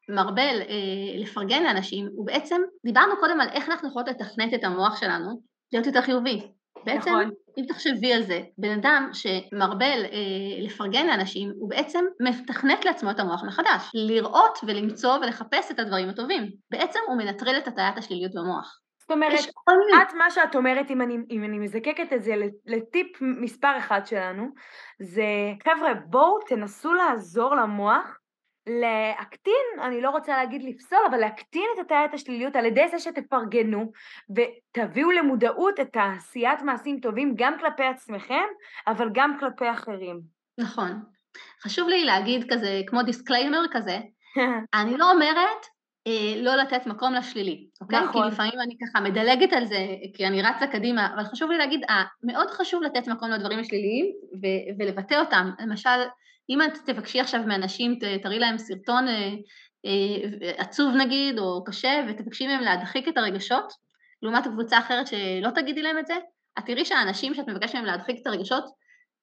[0.09, 5.01] מרבה אה, לפרגן לאנשים, הוא בעצם, דיברנו קודם על איך אנחנו יכולות לתכנת את המוח
[5.01, 5.41] שלנו
[5.73, 6.41] להיות יותר חיובי.
[6.85, 7.31] בעצם, נכון.
[7.59, 9.99] אם תחשבי על זה, בן אדם שמרבה אה,
[10.61, 16.51] לפרגן לאנשים, הוא בעצם מתכנת לעצמו את המוח מחדש, לראות ולמצוא ולחפש את הדברים הטובים.
[16.71, 18.79] בעצם הוא מנטרל את הטיית השליליות במוח.
[19.01, 19.41] זאת אומרת,
[20.03, 22.35] את מה שאת אומרת, אם אני, אם אני מזקקת את זה
[22.67, 24.47] לטיפ מספר אחד שלנו,
[25.01, 25.25] זה
[25.65, 28.19] חבר'ה בואו תנסו לעזור למוח
[28.67, 33.93] להקטין, אני לא רוצה להגיד לפסול, אבל להקטין את הטיית השליליות על ידי זה שתפרגנו
[34.37, 38.45] ותביאו למודעות את העשיית מעשים טובים גם כלפי עצמכם,
[38.87, 40.21] אבל גם כלפי אחרים.
[40.59, 41.03] נכון.
[41.63, 43.99] חשוב לי להגיד כזה, כמו disclaimer כזה,
[44.81, 45.67] אני לא אומרת
[46.07, 48.01] אה, לא לתת מקום לשלילי, אוקיי?
[48.01, 48.23] נכון.
[48.23, 51.81] כי לפעמים אני ככה מדלגת על זה, כי אני רצה קדימה, אבל חשוב לי להגיד,
[51.91, 54.07] אה, מאוד חשוב לתת מקום לדברים השליליים
[54.43, 55.51] ו- ולבטא אותם.
[55.59, 56.01] למשל,
[56.51, 59.31] אם את תבקשי עכשיו מאנשים, תראי להם סרטון אה,
[59.87, 63.73] אה, עצוב נגיד, או קשה, ותבקשי מהם להדחיק את הרגשות,
[64.23, 66.15] לעומת קבוצה אחרת שלא תגידי להם את זה,
[66.59, 68.65] את תראי שהאנשים שאת מבקשת מהם להדחיק את הרגשות,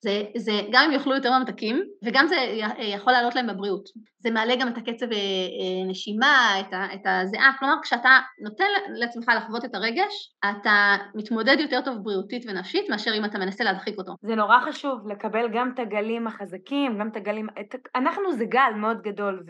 [0.02, 2.36] זה, זה גם הם יאכלו יותר ממתקים, וגם זה
[2.80, 3.90] יכול לעלות להם בבריאות.
[4.20, 8.10] זה מעלה גם את הקצב אה, אה, נשימה, את, ה, את הזיעה, כלומר כשאתה
[8.44, 13.64] נותן לעצמך לחוות את הרגש, אתה מתמודד יותר טוב בריאותית ונפשית, מאשר אם אתה מנסה
[13.64, 14.16] להדחיק אותו.
[14.22, 17.48] זה נורא חשוב לקבל גם את הגלים החזקים, גם את הגלים...
[17.62, 17.76] את...
[17.96, 19.44] אנחנו זה גל מאוד גדול,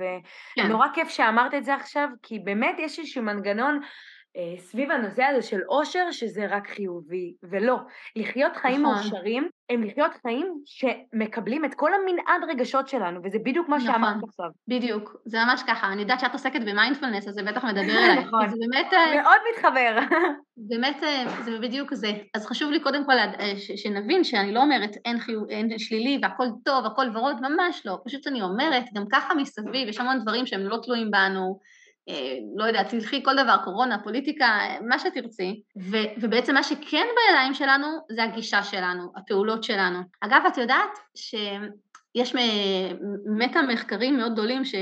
[0.57, 0.93] ונורא כן.
[0.93, 3.79] כיף שאמרת את זה עכשיו, כי באמת יש איזשהו מנגנון
[4.37, 7.77] אה, סביב הנושא הזה של אושר, שזה רק חיובי, ולא.
[8.15, 8.95] לחיות חיים נכון.
[8.95, 13.93] מאושרים הם לחיות חיים שמקבלים את כל המנעד רגשות שלנו, וזה בדיוק מה נכון.
[13.93, 14.45] שאמרת עכשיו.
[14.67, 15.87] בדיוק, זה ממש ככה.
[15.87, 18.23] אני יודעת שאת עוסקת במיינדפלנס, אז זה בטח מדבר אליי.
[18.23, 18.49] נכון.
[18.49, 19.99] זה באמת, אה, מאוד מתחבר.
[20.57, 22.11] באמת, אה, זה בדיוק זה.
[22.35, 26.45] אז חשוב לי קודם כל אה, שנבין שאני לא אומרת אין, חיו, אין שלילי והכל
[26.65, 27.97] טוב, הכל ורוד, ממש לא.
[28.05, 31.59] פשוט אני אומרת, גם ככה מסביב, יש המון דברים שהם לא תלויים בנו,
[32.55, 37.53] לא יודעת, תלכי כל דבר, קורונה, פוליטיקה, אה, מה שתרצי, ו- ובעצם מה שכן בידיים
[37.53, 39.99] שלנו זה הגישה שלנו, הפעולות שלנו.
[40.21, 42.35] אגב, את יודעת שיש
[43.37, 44.75] מטה מחקרים מאוד גדולים ש-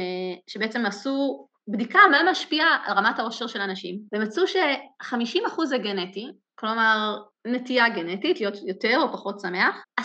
[0.48, 7.18] שבעצם עשו בדיקה מה משפיע על רמת העושר של אנשים, ומצאו ש-50% זה גנטי, כלומר
[7.48, 10.04] נטייה גנטית, להיות יותר או פחות שמח, 10%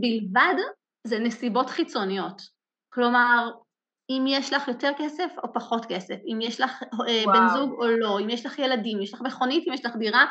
[0.00, 0.54] בלבד
[1.06, 2.42] זה נסיבות חיצוניות.
[2.92, 3.50] כלומר,
[4.10, 7.36] אם יש לך יותר כסף או פחות כסף, אם יש לך אה, וואו.
[7.36, 9.96] בן זוג או לא, אם יש לך ילדים, אם יש לך מכונית, אם יש לך
[9.96, 10.26] דירה,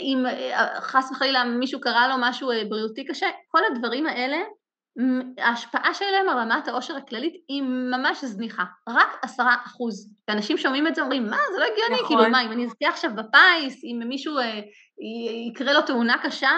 [0.00, 4.36] אם אה, חס וחלילה מישהו קרה לו משהו אה, בריאותי קשה, כל הדברים האלה,
[5.38, 10.14] ההשפעה שלהם על רמת העושר הכללית היא ממש זניחה, רק עשרה אחוז.
[10.28, 12.16] ואנשים שומעים את זה אומרים, מה, זה לא הגיוני, נכון.
[12.16, 14.60] כאילו, מה, אם אני אזכה עכשיו בפיס, אם מישהו, אה,
[15.48, 16.50] יקרה לו תאונה קשה,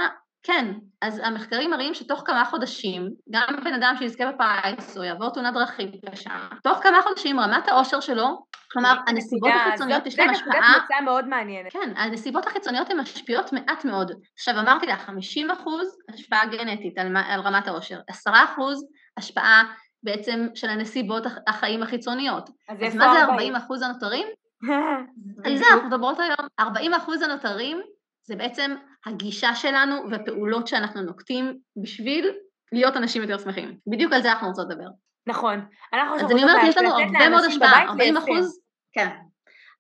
[0.42, 0.66] כן,
[1.03, 5.90] אז המחקרים מראים שתוך כמה חודשים, גם בן אדם שיזכה בפיס או יעבור תאונת דרכים
[6.11, 6.31] קשה,
[6.62, 11.05] תוך כמה חודשים רמת העושר שלו, כלומר, הנסיבות החיצוניות יש להן זה נקודת השפעה מוצא
[11.05, 11.72] מאוד מעניינת.
[11.72, 14.12] כן, הנסיבות החיצוניות הן משפיעות מעט מאוד.
[14.38, 19.64] עכשיו אמרתי לך, 50 אחוז השפעה גנטית על, על רמת העושר, 10 אחוז השפעה
[20.03, 22.50] בעצם של הנסיבות הח- החיים החיצוניות.
[22.68, 23.31] אז אז מה זה 40?
[23.31, 24.26] 40 אחוז הנותרים?
[25.44, 25.64] על זה.
[25.72, 26.48] אנחנו מדברות היום.
[26.61, 27.81] 40 אחוז הנותרים
[28.26, 28.74] זה בעצם
[29.06, 32.30] הגישה שלנו והפעולות שאנחנו נוקטים בשביל
[32.72, 33.76] להיות אנשים יותר שמחים.
[33.86, 34.88] בדיוק על זה אנחנו רוצות לדבר.
[35.26, 35.66] נכון.
[35.92, 38.32] אנחנו אז אני אומרת, יש לנו הרבה מאוד השפעה, בבית 40 ליישם.
[38.32, 38.60] אחוז,
[38.92, 39.08] כן.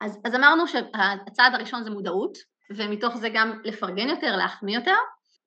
[0.00, 2.38] אז, אז אמרנו שהצעד הראשון זה מודעות,
[2.76, 4.94] ומתוך זה גם לפרגן יותר, להחמיא יותר.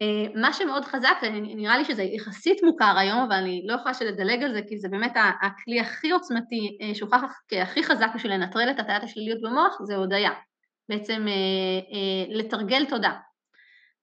[0.01, 4.43] אה, מה שמאוד חזק, נראה לי שזה יחסית מוכר היום, אבל אני לא יכולה שלדלג
[4.43, 8.79] על זה, כי זה באמת הכלי הכי עוצמתי, אה, שהוכח כהכי חזק בשביל לנטרל את
[8.79, 10.31] הטיית השליליות במוח, זה הודיה.
[10.89, 13.12] בעצם אה, לתרגל תודה.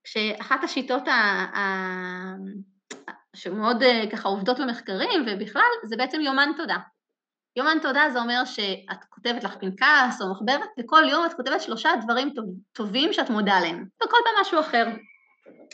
[0.04, 1.12] כשאחת השיטות ה...
[1.56, 2.36] ה-
[3.36, 6.76] שמאוד אה, ככה עובדות במחקרים ובכלל, זה בעצם יומן תודה.
[7.56, 11.90] יומן תודה זה אומר שאת כותבת לך פנקס או מחברת, וכל יום את כותבת שלושה
[12.02, 14.86] דברים טוב, טובים שאת מודה עליהם, וכל פעם משהו אחר.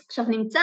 [0.07, 0.61] עכשיו נמצא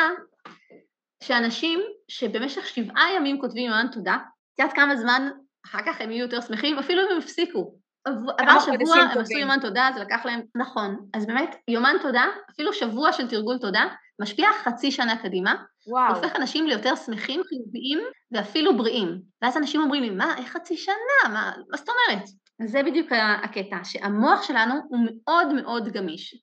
[1.24, 5.30] שאנשים שבמשך שבעה ימים כותבים יומן תודה, את יודעת כמה זמן
[5.66, 7.76] אחר כך הם יהיו יותר שמחים, אפילו אם הם הפסיקו.
[8.06, 9.38] עב- עבר שבוע, הם עשו.
[9.38, 11.06] יומן תודה, זה לקח להם, נכון.
[11.14, 13.84] אז באמת, יומן תודה, אפילו שבוע של תרגול תודה,
[14.22, 15.56] משפיע חצי שנה קדימה,
[15.88, 16.16] וואו.
[16.16, 18.00] הופך אנשים ליותר שמחים, חיוביים
[18.32, 19.22] ואפילו בריאים.
[19.42, 21.30] ואז אנשים אומרים לי, מה, איך חצי שנה?
[21.34, 22.24] מה, מה זאת אומרת?
[22.64, 23.12] אז זה בדיוק
[23.44, 26.36] הקטע, שהמוח שלנו הוא מאוד מאוד גמיש.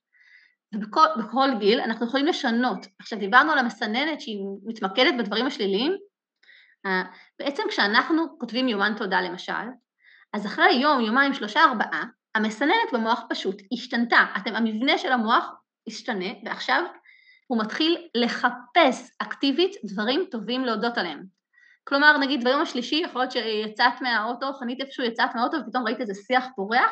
[0.74, 2.86] ובכל בכל גיל אנחנו יכולים לשנות.
[3.00, 5.92] עכשיו דיברנו על המסננת שהיא מתמקדת בדברים השליליים,
[7.38, 9.52] בעצם כשאנחנו כותבים יומן תודה למשל,
[10.32, 14.24] אז אחרי יום, יומיים, שלושה, ארבעה, המסננת במוח פשוט השתנתה.
[14.36, 15.50] אתם, המבנה של המוח
[15.88, 16.84] השתנה, ועכשיו
[17.46, 21.24] הוא מתחיל לחפש אקטיבית דברים טובים להודות עליהם.
[21.84, 26.14] כלומר, נגיד ביום השלישי, יכול להיות שיצאת מהאוטו, חנית איפשהו יצאת מהאוטו ופתאום ראית איזה
[26.26, 26.90] שיח פורח,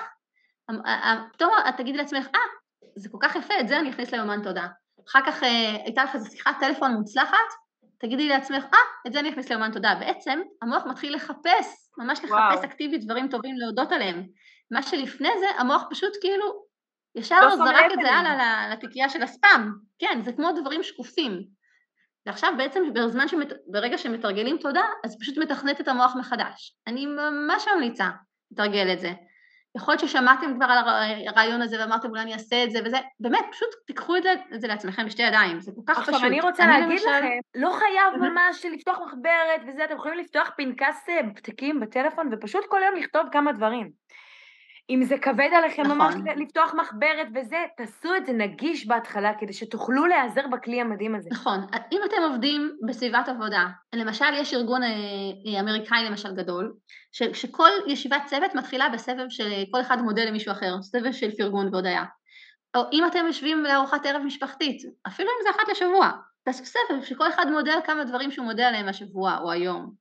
[0.70, 2.40] אמ- א- א- פתאום את תגידי לעצמך, אה,
[2.96, 4.66] זה כל כך יפה, את זה אני אכניס ליומן תודה.
[5.08, 7.36] אחר כך אה, הייתה לך איזו שיחת טלפון מוצלחת,
[7.98, 9.94] תגידי לעצמך, אה, את זה אני אכניס ליומן תודה.
[10.00, 12.64] בעצם המוח מתחיל לחפש, ממש לחפש וואו.
[12.64, 14.26] אקטיבית דברים טובים להודות עליהם.
[14.70, 16.64] מה שלפני זה, המוח פשוט כאילו,
[17.14, 18.10] ישר לא זרק את זה.
[18.10, 19.70] הלאה ל- לתיקייה של הספאם.
[19.98, 21.58] כן, זה כמו דברים שקופים.
[22.26, 23.52] ועכשיו בעצם בזמן שמת...
[23.66, 26.76] ברגע שמתרגלים תודה, אז פשוט מתכנת את המוח מחדש.
[26.86, 28.08] אני ממש ממליצה
[28.52, 29.12] לתרגל את זה.
[29.78, 32.96] יכול להיות ששמעתם כבר על הר- הרעיון הזה ואמרתם אולי אני אעשה את זה וזה,
[33.20, 36.14] באמת, פשוט תיקחו את זה, את זה לעצמכם בשתי ידיים, זה כל כך פשוט.
[36.14, 38.30] עכשיו אני רוצה להגיד למשל- לכם, לא חייב.
[38.30, 43.22] ממש לפתוח מחברת וזה, אתם יכולים לפתוח פנקס אה, פתקים בטלפון ופשוט כל יום לכתוב
[43.32, 43.90] כמה דברים.
[44.90, 45.98] אם זה כבד עליכם נכון.
[45.98, 51.28] ממש לפתוח מחברת וזה, תעשו את זה נגיש בהתחלה כדי שתוכלו להיעזר בכלי המדהים הזה.
[51.32, 51.60] נכון,
[51.92, 54.88] אם אתם עובדים בסביבת עבודה, למשל יש ארגון אה,
[55.46, 56.74] אה, אמריקאי למשל גדול,
[57.12, 62.04] ש, שכל ישיבת צוות מתחילה בסבב שכל אחד מודה למישהו אחר, סבב של פרגון והודיה.
[62.76, 66.10] או אם אתם יושבים לארוחת ערב משפחתית, אפילו אם זה אחת לשבוע,
[66.44, 69.92] תעשו סבב שכל אחד מודה על כמה דברים שהוא מודה עליהם השבוע או היום.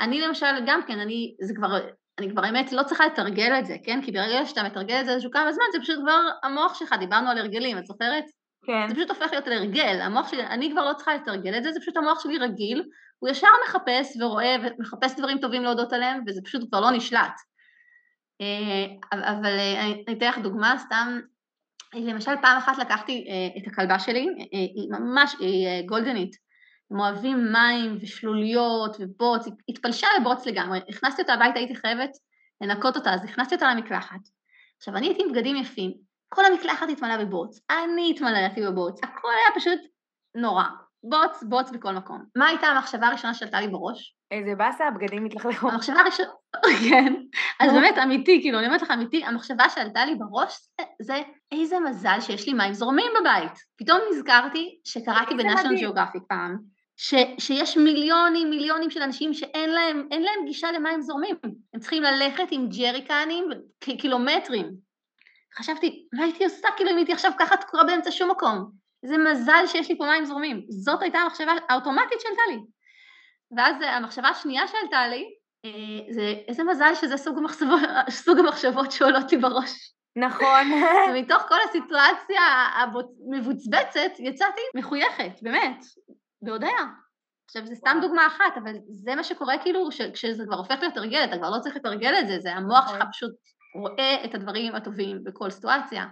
[0.00, 1.78] אני למשל גם כן, אני, זה כבר,
[2.18, 4.02] אני כבר האמת לא צריכה לתרגל את זה, כן?
[4.02, 7.30] כי ברגע שאתה מתרגל את זה איזשהו כמה זמן, זה פשוט כבר המוח שלך, דיברנו
[7.30, 8.24] על הרגלים, את זוכרת?
[8.66, 8.88] כן.
[8.88, 11.80] זה פשוט הופך להיות להרגל, המוח שלי, אני כבר לא צריכה לתרגל את זה, זה
[11.80, 12.84] פשוט המוח שלי רגיל,
[13.18, 17.34] הוא ישר מחפש ורואה ומחפש דברים טובים להודות עליהם, וזה פשוט כבר לא נשלט.
[18.40, 21.20] אה, אבל אה, אני אני אתן לך דוגמה, סתם,
[21.94, 23.24] למשל, פעם אחת לקחתי
[23.58, 26.47] את הכלבה שלי, היא ממש, היא גולדנית,
[26.90, 32.10] הם אוהבים מים ושלוליות ובוץ, היא התפלשה לבוץ לגמרי, הכנסתי אותה הביתה, הייתי חייבת
[32.60, 34.20] לנקות אותה, אז הכנסתי אותה למקלחת.
[34.78, 35.92] עכשיו, אני הייתי עם בגדים יפים,
[36.28, 39.80] כל המקלחת התמלאה בבוץ, אני התמלאתי בבוץ, הכל היה פשוט
[40.34, 40.64] נורא.
[41.04, 42.24] בוץ, בוץ בכל מקום.
[42.36, 44.14] מה הייתה המחשבה הראשונה שעלתה לי בראש?
[44.30, 45.70] איזה באסה, הבגדים התלכלכו.
[45.70, 46.28] המחשבה הראשונה,
[46.90, 47.14] כן,
[47.60, 50.58] אז באמת אמיתי, כאילו, אני אומרת לך אמיתי, המחשבה שעלתה לי בראש
[51.02, 51.22] זה
[51.52, 53.52] איזה מזל שיש לי מים זורמים בבית.
[53.78, 56.58] פתאום נזכרתי שקראתי בנשיונל ג'אוגרפיק פעם,
[57.00, 61.36] ש, שיש מיליונים מיליונים של אנשים שאין להם, להם גישה למים זורמים,
[61.74, 63.48] הם צריכים ללכת עם ג'ריקנים
[63.80, 64.70] קילומטרים.
[65.58, 68.70] חשבתי, מה הייתי עושה כאילו אם הייתי עכשיו ככה תקורה באמצע שום מקום?
[69.02, 70.64] איזה מזל שיש לי פה מים זורמים.
[70.68, 72.58] זאת הייתה המחשבה האוטומטית שעלתה לי.
[73.56, 75.24] ואז המחשבה השנייה שעלתה לי,
[75.64, 77.80] אה, זה איזה מזל שזה סוג המחשבות,
[78.24, 79.92] סוג המחשבות שעולות לי בראש.
[80.16, 80.72] נכון.
[81.10, 82.42] ומתוך כל הסיטואציה
[82.74, 85.84] המבוצבצת יצאתי מחויכת, באמת.
[86.42, 86.84] בהודיה.
[87.44, 91.24] עכשיו, זו סתם דוגמה אחת, אבל זה מה שקורה כאילו, כשזה כבר הופך להיות הרגל,
[91.24, 93.10] אתה כבר לא צריך לתרגל את זה, זה המוח שלך נכון.
[93.12, 93.32] פשוט
[93.74, 96.06] רואה את הדברים הטובים בכל סיטואציה.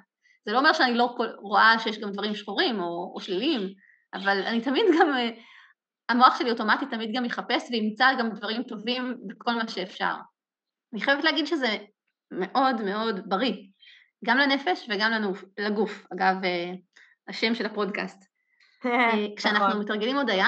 [0.47, 3.69] זה לא אומר שאני לא רואה שיש גם דברים שחורים או, או שליליים,
[4.15, 5.09] אבל אני תמיד גם,
[6.09, 10.15] המוח שלי אוטומטית תמיד גם יחפש וימצא גם דברים טובים בכל מה שאפשר.
[10.93, 11.77] אני חייבת להגיד שזה
[12.31, 13.55] מאוד מאוד בריא,
[14.25, 16.07] גם לנפש וגם לנוף, לגוף.
[16.15, 16.73] אגב, אה,
[17.29, 18.36] השם של הפודקאסט.
[18.87, 19.81] אה, כשאנחנו נכון.
[19.81, 20.46] מתרגלים הודיה,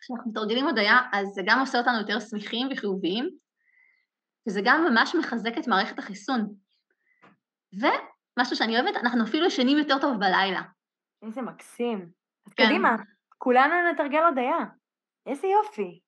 [0.00, 3.30] כשאנחנו מתרגלים הודיה, אז זה גם עושה אותנו יותר שמחים וחיוביים,
[4.48, 6.54] וזה גם ממש מחזק את מערכת החיסון.
[7.72, 10.62] ומשהו שאני אוהבת, אנחנו אפילו ישנים יותר טוב בלילה.
[11.22, 12.08] איזה מקסים.
[12.46, 12.66] אז כן.
[12.66, 12.96] קדימה,
[13.38, 14.58] כולנו נתרגל הודיה.
[15.26, 16.00] איזה יופי.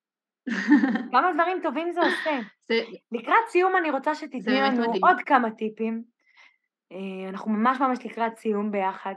[1.11, 2.39] כמה דברים טובים זה עושה.
[2.67, 2.75] זה...
[3.11, 6.03] לקראת סיום אני רוצה שתתני לנו עוד כמה טיפים.
[6.91, 9.15] אה, אנחנו ממש ממש לקראת סיום ביחד.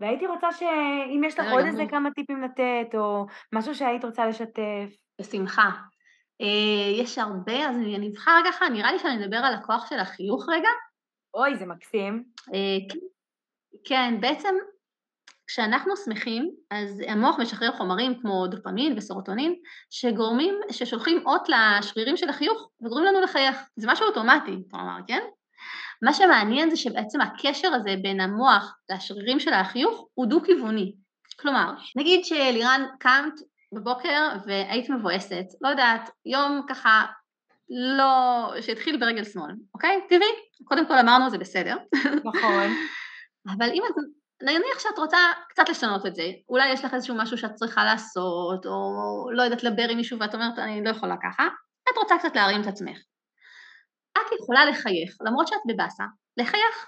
[0.00, 5.04] והייתי רוצה שאם יש לך עוד איזה כמה טיפים לתת, או משהו שהיית רוצה לשתף.
[5.20, 5.70] בשמחה.
[6.40, 10.48] אה, יש הרבה, אז אני אבחר ככה, נראה לי שאני אדבר על הכוח של החיוך
[10.48, 10.68] רגע.
[11.34, 12.24] אוי, זה מקסים.
[12.54, 12.96] אה,
[13.84, 14.54] כן, בעצם
[15.46, 19.54] כשאנחנו שמחים, אז המוח משחרר חומרים כמו דופמין וסרוטונין,
[19.90, 23.56] שגורמים, ששולחים אות לשרירים של החיוך וגורמים לנו לחייך.
[23.76, 25.20] זה משהו אוטומטי, כלומר, כן?
[26.02, 30.94] מה שמעניין זה שבעצם הקשר הזה בין המוח לשרירים של החיוך הוא דו-כיווני.
[31.40, 33.34] כלומר, נגיד שלירן קמת
[33.72, 37.06] בבוקר והיית מבואסת, לא יודעת, יום ככה
[37.70, 40.00] לא, שהתחיל ברגל שמאל, אוקיי?
[40.08, 40.28] טבעי,
[40.64, 41.76] קודם כל אמרנו זה בסדר.
[42.24, 42.70] נכון.
[43.56, 43.94] אבל אם את,
[44.42, 48.66] נניח שאת רוצה קצת לשנות את זה, אולי יש לך איזשהו משהו שאת צריכה לעשות,
[48.66, 51.46] או לא יודעת, לדבר עם מישהו ואת אומרת אני לא יכולה ככה,
[51.92, 52.98] את רוצה קצת להרים את עצמך.
[54.18, 56.04] את יכולה לחייך, למרות שאת בבאסה,
[56.36, 56.86] לחייך.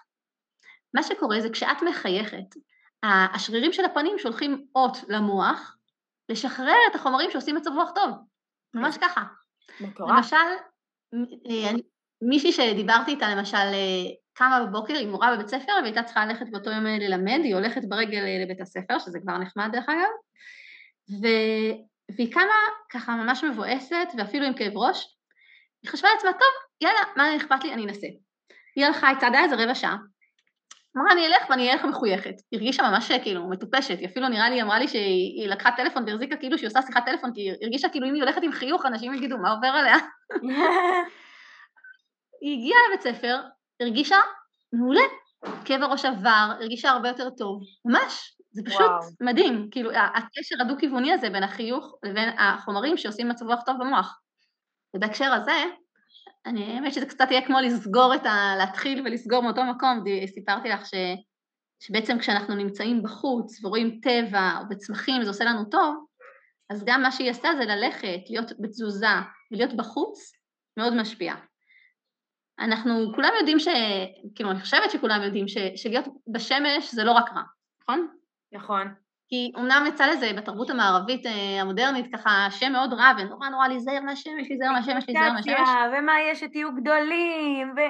[0.95, 2.55] מה שקורה זה כשאת מחייכת,
[3.03, 5.77] השרירים של הפנים שולחים אות למוח
[6.29, 8.11] לשחרר את החומרים שעושים מצב רוח טוב,
[8.75, 9.23] ממש ככה.
[9.81, 10.11] מטורף.
[10.11, 10.37] למשל,
[11.51, 11.73] אה,
[12.23, 16.71] מישהי שדיברתי איתה למשל אה, קמה בבוקר, היא מורה בבית ספר והייתה צריכה ללכת באותו
[16.71, 20.11] יום אה, ללמד, היא הולכת ברגל לבית הספר, שזה כבר נחמד דרך אגב,
[21.23, 21.27] ו...
[22.17, 22.55] והיא קמה
[22.91, 25.16] ככה ממש מבואסת ואפילו עם כאב ראש,
[25.83, 26.49] היא חשבה לעצמה, טוב,
[26.81, 28.07] יאללה, מה אכפת לי, אני אנסה.
[28.77, 29.97] היא הלכה, היא צעדה איזה רבע שעה.
[30.97, 32.35] אמרה, אני אלך ואני אהיה לך מחויכת.
[32.51, 36.37] היא הרגישה ממש כאילו מטופשת, היא אפילו נראה לי, אמרה לי שהיא לקחה טלפון והחזיקה
[36.37, 39.15] כאילו שהיא עושה שיחת טלפון, כי היא הרגישה כאילו אם היא הולכת עם חיוך, אנשים
[39.15, 39.97] יגידו, מה עובר עליה?
[42.43, 43.41] היא הגיעה לבית ספר,
[43.81, 44.17] הרגישה
[44.73, 45.03] מעולה,
[45.65, 49.01] כאב הראש עבר, הרגישה הרבה יותר טוב, ממש, זה פשוט וואו.
[49.21, 54.21] מדהים, כאילו הקשר הדו-כיווני הזה בין החיוך לבין החומרים שעושים מצב רוח טוב במוח.
[54.97, 55.65] ובהקשר הזה,
[56.47, 58.55] אני, האמת שזה קצת יהיה כמו לסגור את ה...
[58.59, 60.95] להתחיל ולסגור מאותו מקום, סיפרתי לך ש,
[61.81, 66.07] שבעצם כשאנחנו נמצאים בחוץ ורואים טבע וצמחים זה עושה לנו טוב,
[66.71, 69.07] אז גם מה שהיא עשתה זה ללכת, להיות בתזוזה
[69.53, 70.33] ולהיות בחוץ,
[70.77, 71.35] מאוד משפיע.
[72.59, 73.69] אנחנו כולם יודעים ש...
[74.35, 77.43] כאילו, אני חושבת שכולם יודעים ש, שלהיות בשמש זה לא רק רע,
[77.83, 78.09] נכון?
[78.53, 78.95] נכון.
[79.29, 84.01] כי אמנם יצא לזה בתרבות המערבית אה, המודרנית ככה שם מאוד רע ונורא נורא להיזהר
[84.01, 85.69] מהשמש, להיזהר מהשמש, להיזהר מהשמש.
[85.99, 87.81] ומה יש שתהיו גדולים, ו...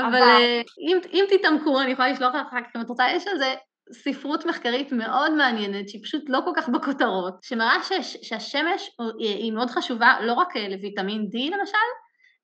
[0.00, 3.26] אבל אה, אם, אם תתעמקו, אני יכולה לשלוח לך אחר כך אם את רוצה, יש
[3.26, 3.54] על זה
[3.92, 7.76] ספרות מחקרית מאוד מעניינת, שהיא פשוט לא כל כך בכותרות, שמראה
[8.22, 11.88] שהשמש היא מאוד חשובה לא רק אה, לויטמין D למשל,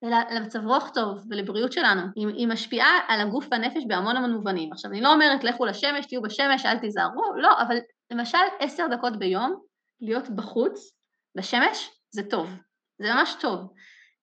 [0.05, 2.03] אלא למצב רוח טוב ולבריאות שלנו.
[2.17, 4.73] היא, היא משפיעה על הגוף והנפש בהמון המון מובנים.
[4.73, 7.77] עכשיו, אני לא אומרת לכו לשמש, תהיו בשמש, אל תיזהרו, לא, אבל
[8.11, 9.55] למשל עשר דקות ביום
[10.01, 10.97] להיות בחוץ,
[11.37, 12.51] בשמש, זה טוב.
[12.99, 13.73] זה ממש טוב.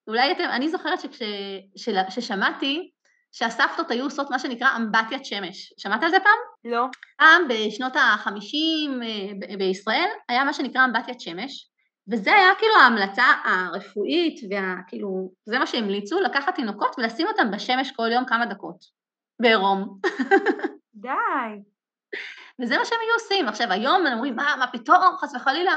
[0.08, 0.98] אולי אתם, אני זוכרת
[1.76, 2.90] שכששמעתי
[3.32, 5.74] שהסבתות היו עושות מה שנקרא אמבטיית שמש.
[5.78, 6.72] שמעת על זה פעם?
[6.72, 6.86] לא.
[7.18, 8.32] פעם בשנות ה-50
[9.02, 11.69] אה, בישראל היה מה שנקרא אמבטיית שמש,
[12.10, 18.08] וזה היה כאילו ההמלצה הרפואית, וכאילו, זה מה שהמליצו, לקחת תינוקות ולשים אותם בשמש כל
[18.12, 18.84] יום כמה דקות,
[19.40, 19.98] בעירום.
[20.94, 21.08] די.
[22.62, 23.48] וזה מה שהם היו עושים.
[23.48, 25.76] עכשיו, היום הם אומרים, מה, מה פתאום, חס וחלילה?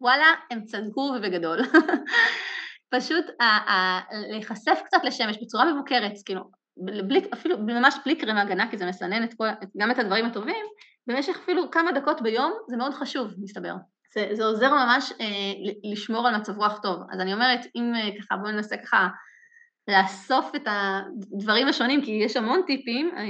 [0.00, 1.58] וואלה, הם צדקו ובגדול.
[2.94, 3.24] פשוט
[4.30, 6.50] להיחשף קצת לשמש בצורה מבוקרת, כאילו,
[7.08, 10.64] בלי, אפילו ממש בלי קרם הגנה, כי זה מסנן את כל, גם את הדברים הטובים,
[11.06, 13.74] במשך אפילו כמה דקות ביום, זה מאוד חשוב, מסתבר.
[14.14, 15.26] זה, זה עוזר ממש אה,
[15.92, 17.02] לשמור על מצב רוח טוב.
[17.12, 19.08] אז אני אומרת, אם אה, ככה, בואו ננסה ככה
[19.88, 23.22] לאסוף את הדברים השונים, כי יש המון טיפים אה,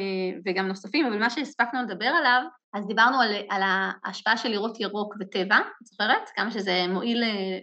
[0.47, 2.43] וגם נוספים, אבל מה שהספקנו לדבר עליו,
[2.75, 6.31] אז דיברנו על, על ההשפעה של לראות ירוק וטבע, את זוכרת?
[6.37, 7.59] כמה שזה מועיל אה,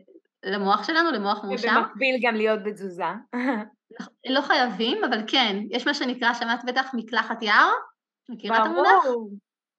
[0.52, 1.72] למוח שלנו, למוח מאושר.
[1.72, 3.04] ובמקביל גם להיות בתזוזה.
[4.36, 7.70] לא חייבים, אבל כן, יש מה שנקרא, שמעת בטח מקלחת יער?
[8.30, 9.06] מכירה את המונח?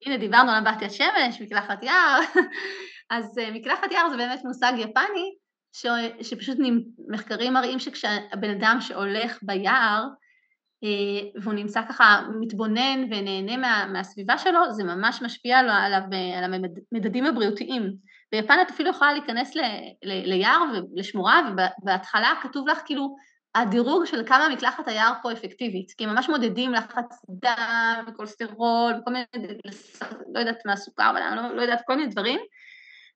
[0.07, 2.21] הנה, דיברנו על אמבטיית שמש, מקלחת יער.
[3.11, 5.35] אז אה, מקלחת יער זה באמת מושג יפני,
[5.73, 5.87] ש,
[6.23, 6.59] שפשוט
[7.09, 10.05] מחקרים מראים שכשהבן אדם שהולך ביער,
[10.85, 16.03] אה, והוא נמצא ככה מתבונן ונהנה מה, מהסביבה שלו, זה ממש משפיע עליו, עליו
[16.37, 16.45] על
[16.93, 17.93] המדדים הבריאותיים.
[18.33, 19.61] ביפן את אפילו יכולה להיכנס ל,
[20.05, 20.63] ל, ליער
[20.95, 21.41] ולשמורה,
[21.83, 23.17] ובהתחלה כתוב לך כאילו
[23.55, 29.11] הדירוג של כמה מקלחת היער פה אפקטיבית, כי הם ממש מודדים לחץ דם וקולסטרול וכל
[29.11, 29.25] מיני,
[30.35, 32.39] לא יודעת מה סוכר, לא, לא יודעת, כל מיני דברים,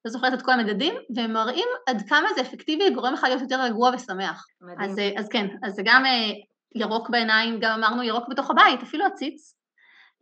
[0.05, 3.63] לא זוכרת את כל המדדים, והם מראים עד כמה זה אפקטיבי, גורם לך להיות יותר
[3.63, 4.47] רגוע ושמח.
[4.79, 6.31] אז, אז כן, אז זה גם אה,
[6.75, 9.55] ירוק בעיניים, גם אמרנו ירוק בתוך הבית, אפילו עציץ.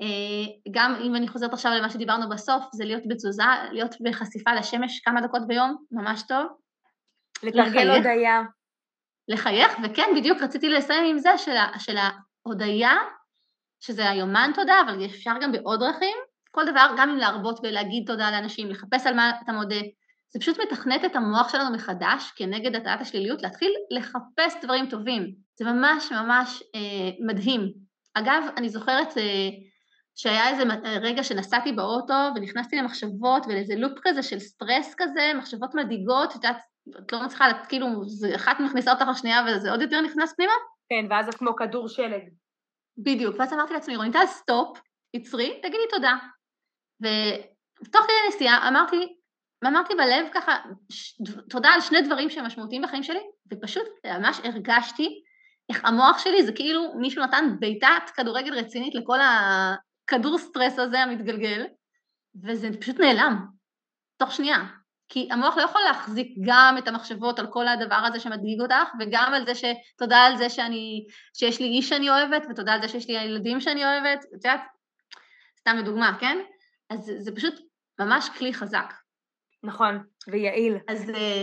[0.01, 5.01] אה, גם אם אני חוזרת עכשיו למה שדיברנו בסוף, זה להיות בתזוזה, להיות בחשיפה לשמש
[5.01, 6.47] כמה דקות ביום, ממש טוב.
[7.43, 8.43] לתרגל הודיה.
[9.29, 11.31] לחייך, וכן, בדיוק רציתי לסיים עם זה
[11.79, 12.93] של ההודיה,
[13.81, 16.17] שזה היומן תודה, אבל אפשר גם בעוד דרכים,
[16.51, 19.81] כל דבר, גם אם להרבות בלהגיד תודה לאנשים, לחפש על מה אתה מודה,
[20.33, 25.35] זה פשוט מתכנת את המוח שלנו מחדש כנגד הטיית השליליות, להתחיל לחפש דברים טובים.
[25.59, 27.73] זה ממש ממש אה, מדהים.
[28.15, 29.49] אגב, אני זוכרת אה,
[30.17, 36.31] שהיה איזה רגע שנסעתי באוטו ונכנסתי למחשבות ולאיזה loop כזה של סטרס כזה, מחשבות מדאיגות,
[36.31, 36.57] את יודעת,
[36.99, 37.87] את לא מצליחה, כאילו,
[38.37, 40.53] אחת מכניסה אותך לשנייה וזה עוד יותר נכנס פנימה.
[40.89, 42.23] כן, ואז את כמו כדור שלג.
[42.99, 44.79] בדיוק, ואז אמרתי לעצמי, רוניטל, stop,
[45.17, 46.17] עצרי, תגידי תודה.
[47.01, 49.17] ותוך כדי נסיעה אמרתי,
[49.67, 50.57] אמרתי בלב ככה,
[50.93, 53.21] ש, תודה על שני דברים שהם משמעותיים בחיים שלי,
[53.53, 55.23] ופשוט ממש הרגשתי
[55.69, 61.67] איך המוח שלי זה כאילו מישהו נתן בעיטת כדורגל רצינית לכל הכדור סטרס הזה המתגלגל,
[62.45, 63.47] וזה פשוט נעלם,
[64.17, 64.65] תוך שנייה.
[65.09, 69.35] כי המוח לא יכול להחזיק גם את המחשבות על כל הדבר הזה שמדאיג אותך, וגם
[69.35, 69.65] על זה ש...
[69.99, 71.07] תודה על זה שאני...
[71.35, 74.61] שיש לי איש שאני אוהבת, ותודה על זה שיש לי ילדים שאני אוהבת, את יודעת,
[75.61, 76.39] סתם לדוגמה, כן?
[76.91, 77.55] אז זה, פשוט
[78.01, 78.95] ממש כלי חזק.
[79.63, 79.99] נכון,
[80.29, 80.77] ויעיל.
[80.89, 81.43] אז, אה,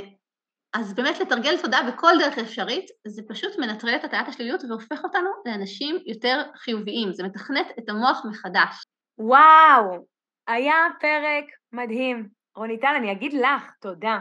[0.73, 5.29] אז באמת לתרגל תודה בכל דרך אפשרית, זה פשוט מנטרל את הטעיית השליליות והופך אותנו
[5.45, 8.83] לאנשים יותר חיוביים, זה מתכנת את המוח מחדש.
[9.17, 10.05] וואו,
[10.47, 12.29] היה פרק מדהים.
[12.55, 14.19] רוניטל, אני אגיד לך תודה.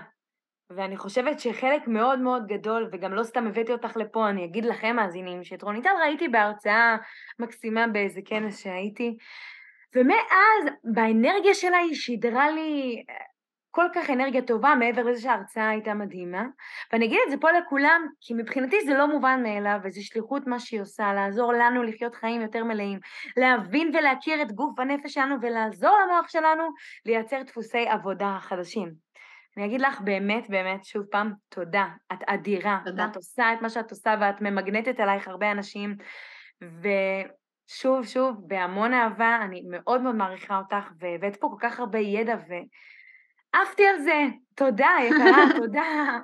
[0.71, 4.97] ואני חושבת שחלק מאוד מאוד גדול, וגם לא סתם הבאתי אותך לפה, אני אגיד לכם
[4.97, 6.97] מאזינים, שאת רוניטל ראיתי בהרצאה
[7.39, 9.17] מקסימה באיזה כנס שהייתי,
[9.97, 13.15] ומאז, באנרגיה שלה היא שידרה לי אה,
[13.71, 16.45] כל כך אנרגיה טובה, מעבר לזה שההרצאה הייתה מדהימה.
[16.93, 20.61] ואני אגיד את זה פה לכולם, כי מבחינתי זה לא מובן מאליו, וזו שליחות מה
[20.61, 22.99] שהיא עושה, לעזור לנו לחיות חיים יותר מלאים,
[23.37, 26.63] להבין ולהכיר את גוף הנפש שלנו, ולעזור למוח שלנו
[27.07, 28.93] לייצר דפוסי עבודה חדשים.
[29.57, 31.87] אני אגיד לך באמת, באמת, שוב פעם, תודה.
[32.13, 32.79] את אדירה.
[32.85, 33.07] תודה.
[33.07, 35.97] ואת עושה את מה שאת עושה, ואת ממגנטת עלייך הרבה אנשים.
[36.63, 36.89] ו...
[37.69, 42.35] שוב, שוב, בהמון אהבה, אני מאוד מאוד מעריכה אותך, והבאת פה כל כך הרבה ידע,
[42.49, 44.25] ועפתי על זה.
[44.55, 45.83] תודה, יקרה, תודה.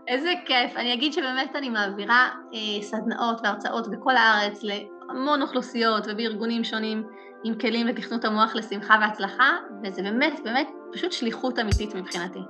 [0.09, 0.77] איזה כיף.
[0.77, 7.03] אני אגיד שבאמת אני מעבירה אה, סדנאות והרצאות בכל הארץ להמון אוכלוסיות ובארגונים שונים
[7.45, 9.51] עם כלים לתכנות המוח לשמחה והצלחה,
[9.85, 12.41] וזה באמת, באמת פשוט שליחות אמיתית מבחינתי.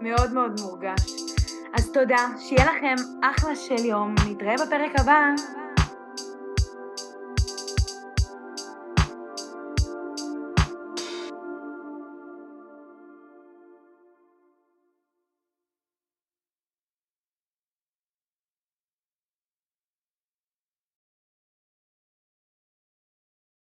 [0.00, 1.00] מאוד מאוד מורגש.
[1.74, 5.26] אז תודה, שיהיה לכם אחלה של יום, נתראה בפרק הבא.